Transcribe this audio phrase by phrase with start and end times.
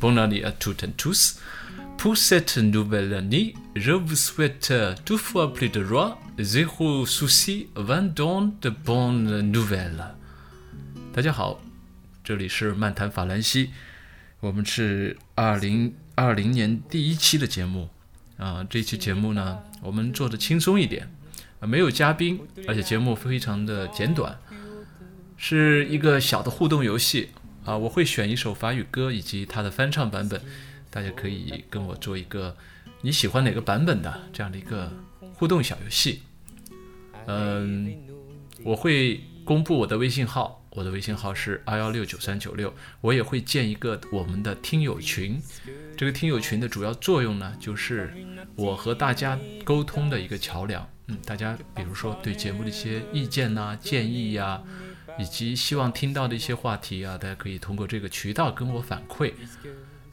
[0.00, 1.40] bonne année à toutes et tous.
[1.96, 4.72] Pour cette nouvelle année, je vous souhaite
[5.04, 10.14] toutefois plus de joie, zéro souci, vingt ans de bonnes nouvelles.
[11.12, 11.60] 大家好，
[12.22, 13.70] 这里是漫谈法兰西，
[14.38, 17.88] 我们是二零二零年第一期的节目
[18.36, 18.64] 啊。
[18.70, 21.10] 这期节目呢，我们做的轻松一点
[21.58, 24.38] 啊，没有嘉宾，而且节目非常的简短，
[25.36, 27.30] 是一个小的互动游戏
[27.64, 27.76] 啊。
[27.76, 30.40] 我会选一首法语歌以及它的翻唱版本，
[30.90, 32.56] 大家可以跟我做一个
[33.02, 34.92] 你喜欢哪个版本的这样的一个
[35.34, 36.22] 互动小游戏。
[37.26, 37.94] 嗯，
[38.64, 40.56] 我会公布我的微信号。
[40.70, 45.40] 我的微信号是二幺六九三九六，我也会建一个我们的听友群。
[45.96, 48.14] 这个听友群的主要作用呢，就是
[48.54, 50.88] 我和大家沟通的一个桥梁。
[51.08, 54.62] 嗯，大家比如说对节目的一些意见呐、建议呀，
[55.18, 59.32] 以及希望听到的一些话题啊，大家可以通过这个渠道跟我反馈。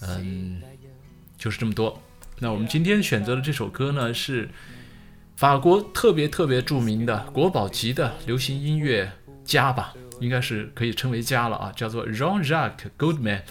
[0.00, 0.62] 嗯，
[1.36, 2.02] 就是这么多。
[2.38, 4.48] 那我们今天选择的这首歌呢，是
[5.36, 9.12] 法国特别特别著名的国宝级的流行音乐
[9.44, 9.94] 家吧。
[10.20, 13.42] 应该是可以称为家了啊，叫做 Jean-Jacques Goldman，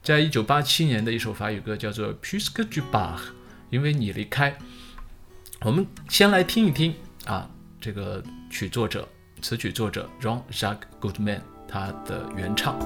[0.00, 3.18] 在一九八七年的一首法语歌叫做 Puisque tu pars，
[3.68, 4.56] 因为你离开。
[5.62, 9.08] 我们先来听一听啊，这个曲作者、
[9.41, 12.77] 词曲作者 Jean-Jacques Goldman 他的原唱。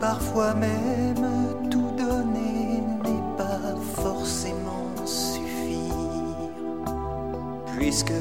[0.00, 1.26] parfois même
[1.70, 5.94] tout donner n'est pas forcément suffire,
[7.76, 8.12] puisque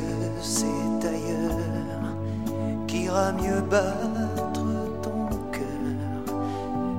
[0.42, 2.16] c'est ailleurs
[2.88, 4.66] qu'ira mieux battre
[5.02, 6.38] ton cœur,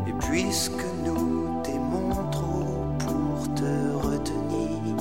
[0.07, 4.97] et puisque nous t'aimons trop pour te retenir,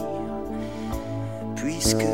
[1.56, 2.06] puisque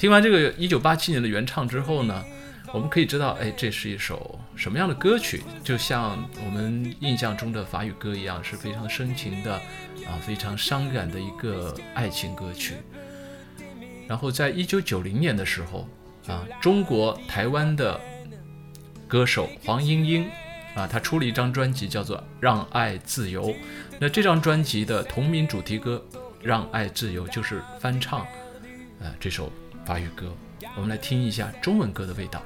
[0.00, 2.24] 听完这个一九八七年的原唱之后呢，
[2.72, 5.42] 我们可以知道，哎，这是一首什么样的歌曲？
[5.62, 9.56] 就像我们印象中的法语歌一样，是非常深情的，
[10.06, 12.76] 啊，非常伤感的一个爱情歌曲。
[14.08, 15.86] 然后在一九九零年的时候，
[16.28, 18.00] 啊，中国台湾的
[19.06, 20.30] 歌手黄莺莺，
[20.74, 23.48] 啊，她出了一张专辑，叫做《让爱自由》。
[23.98, 26.02] 那这张专辑的同名主题歌
[26.42, 28.26] 《让爱自由》就是翻唱，
[28.98, 29.52] 呃，这首。
[29.84, 30.32] 法语歌，
[30.76, 32.42] 我们来听一下中文歌的味道。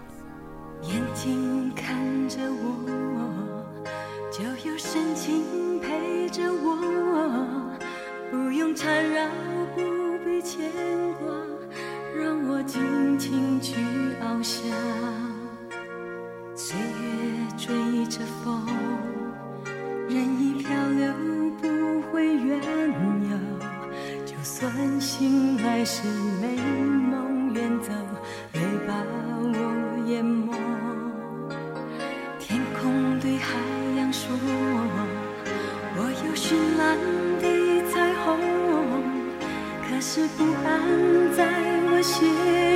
[0.82, 3.84] 眼睛看着我，
[4.30, 7.46] 就有深情陪着我，
[8.30, 9.28] 不用缠绕，
[9.74, 9.82] 不
[10.24, 10.70] 必牵
[11.20, 11.34] 挂，
[12.16, 13.74] 让我尽情去
[14.22, 14.70] 翱翔。
[16.54, 18.66] 岁月追着风，
[20.08, 21.12] 任意漂流，
[21.60, 22.58] 不会远
[23.30, 23.38] 游。
[24.24, 26.06] 就算心还是
[26.40, 26.93] 美。
[33.24, 33.48] 对海
[33.96, 34.28] 洋说，
[35.96, 36.98] 我有绚烂。
[37.40, 37.48] 的
[37.90, 38.36] 彩虹，
[39.88, 40.68] 可是不安
[41.34, 41.40] 在
[41.88, 42.12] 我血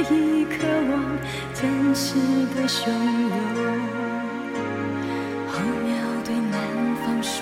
[0.09, 0.17] 液
[0.49, 0.57] 渴
[0.89, 0.93] 望
[1.53, 1.61] 真
[1.95, 2.17] 实
[2.57, 3.37] 的汹涌。
[5.53, 5.55] 候
[5.85, 5.93] 鸟
[6.25, 6.57] 对南
[7.05, 7.37] 方说：“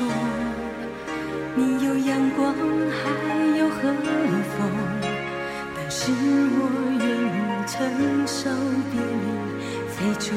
[1.54, 2.52] 你有阳光，
[2.90, 3.00] 还
[3.56, 3.78] 有和
[4.50, 4.58] 风。”
[5.76, 6.58] 但是我
[6.98, 7.38] 愿意
[7.68, 7.72] 承
[8.26, 8.50] 受
[8.90, 9.24] 别离，
[9.94, 10.34] 飞出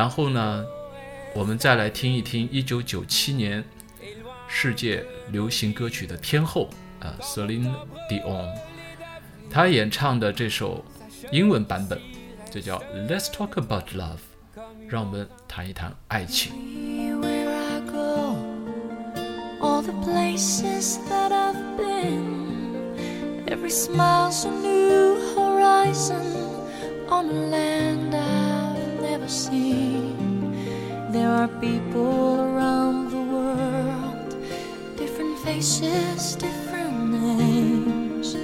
[0.00, 0.64] 然后呢，
[1.34, 3.62] 我们再来听一听1997年
[4.48, 6.70] 世界流行歌曲的天后
[7.00, 7.70] 啊，Celine
[8.08, 8.48] Dion，
[9.50, 10.82] 她演唱的这首
[11.30, 12.00] 英文版本，
[12.50, 14.24] 这叫《Let's Talk About Love》，
[14.88, 16.50] 让我们谈一谈爱情。
[31.60, 34.34] People around the world,
[34.96, 38.34] different faces, different names.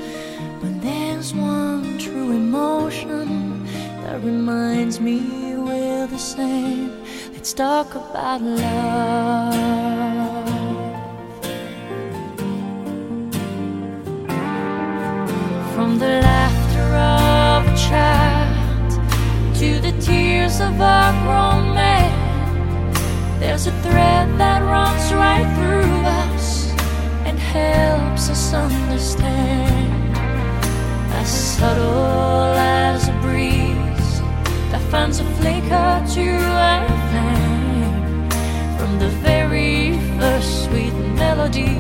[0.61, 3.65] But there's one true emotion
[4.03, 6.93] that reminds me we're the same.
[7.33, 9.55] Let's talk about love.
[15.75, 18.91] From the laughter of a child
[19.55, 21.76] to the tears of a grown
[23.39, 26.71] there's a thread that runs right through us
[27.27, 30.17] and helps us understand.
[31.13, 34.21] As subtle as a breeze
[34.71, 36.27] that finds a flicker to
[36.71, 36.77] a
[37.11, 38.29] flame.
[38.79, 41.77] From the very first sweet melody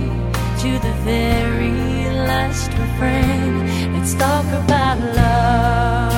[0.62, 3.92] to the very last refrain.
[3.94, 6.15] Let's talk about love.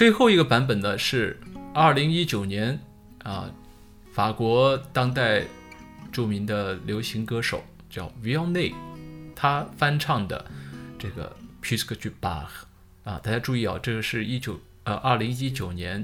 [0.00, 1.38] 最后一个版本呢是
[1.74, 2.80] 二零一九年
[3.22, 3.52] 啊，
[4.10, 5.44] 法国当代
[6.10, 8.72] 著名的流行歌手叫 Vianney，
[9.36, 10.42] 他翻唱的
[10.98, 12.48] 这个 Puisque tu pars
[13.04, 16.02] 啊，大家注意啊，这个是一九呃二零一九年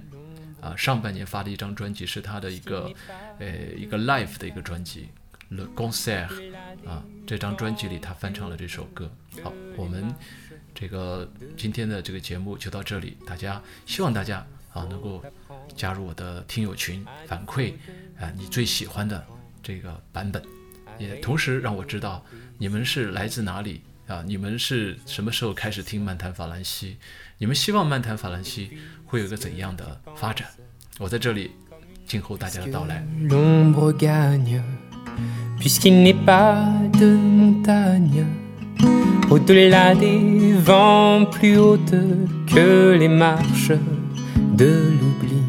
[0.60, 2.92] 啊上半年发的一张专辑，是他的一个
[3.38, 3.46] 呃
[3.78, 5.08] 一个 live 的一个专辑
[5.50, 6.28] Le Concert
[6.86, 9.10] 啊，这张专辑里他翻唱了这首歌。
[9.42, 10.14] 好，我们
[10.78, 11.26] 这个
[11.56, 15.24] 今天的这个节目就到这里，大家希望大家啊能够
[15.74, 17.72] 加入我的听友群，反馈
[18.20, 19.24] 啊你最喜欢的
[19.62, 20.42] 这个版本，
[20.98, 22.22] 也同时让我知道
[22.58, 26.98] 你们是来自哪里啊，你们是什么时候开始听漫谈法兰西，
[27.38, 30.46] 你们希望漫谈法兰西会有一个怎样的发展？
[30.98, 31.52] 我在这里
[32.06, 33.02] 静候大家的到来。
[35.58, 38.26] Puisqu'il n'est pas de montagne,
[39.30, 40.18] au-delà des
[41.30, 41.94] plus hautes
[42.52, 43.72] que les marches
[44.36, 45.42] de l'oubli,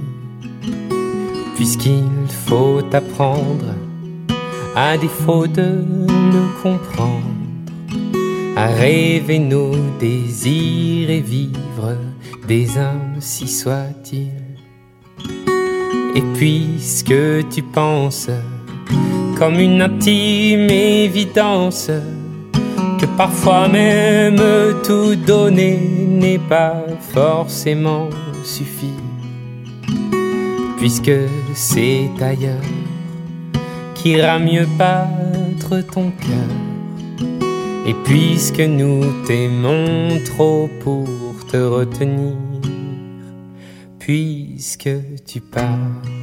[1.56, 3.74] puisqu'il faut apprendre,
[4.76, 7.24] à défaut de le comprendre,
[8.56, 11.98] à rêver nos désirs et vivre
[12.48, 14.34] des ainsi soit-il.
[16.14, 18.30] Et puisque tu penses
[19.40, 21.90] comme une intime évidence
[23.00, 24.42] que parfois même
[24.84, 28.10] tout donner n'est pas forcément
[28.44, 28.94] suffi,
[30.78, 31.12] puisque
[31.54, 32.62] c'est ailleurs
[33.96, 37.28] qu'ira mieux battre ton cœur,
[37.86, 41.08] et puisque nous t'aimons trop pour
[41.52, 42.36] te retenir,
[44.00, 44.90] puisque
[45.26, 46.17] tu pars.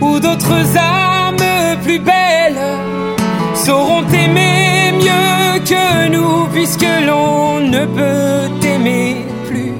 [0.00, 2.64] Ou d'autres âmes plus belles
[3.54, 9.72] sauront t'aimer mieux que nous, puisque l'on ne peut t'aimer plus.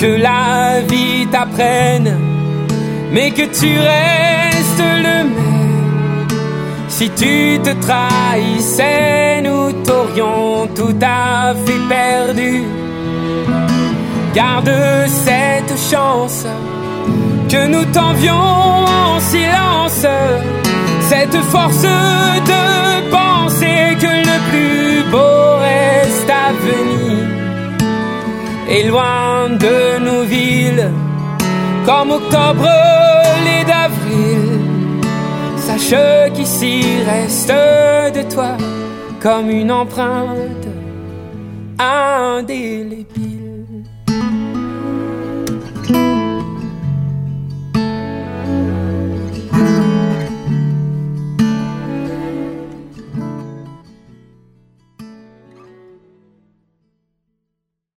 [0.00, 2.18] Que la vie t'apprenne,
[3.12, 6.28] mais que tu restes le même.
[6.88, 12.62] Si tu te trahissais, nous t'aurions tout à fait perdu.
[14.34, 14.70] Garde
[15.06, 16.46] cette chance
[17.68, 20.06] nous t'envions en silence,
[21.08, 27.18] cette force de penser que le plus beau reste à venir.
[28.68, 30.90] Et loin de nos villes,
[31.86, 32.68] comme octobre,
[33.46, 34.60] les d'avril,
[35.56, 35.94] sache
[36.34, 37.52] qu'ici reste
[38.16, 38.56] de toi
[39.22, 40.68] comme une empreinte
[41.78, 43.33] indélébile.